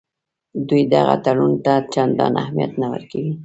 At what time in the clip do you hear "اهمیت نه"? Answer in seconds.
2.43-2.87